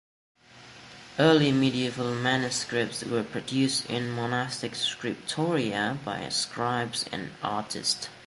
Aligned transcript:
Early 1.19 1.51
medieval 1.51 2.15
manuscripts 2.15 3.03
were 3.03 3.21
produced 3.23 3.85
in 3.85 4.09
monastic 4.15 4.71
scriptoria 4.71 6.03
by 6.03 6.27
scribes 6.29 7.05
and 7.11 7.29
artists. 7.43 8.09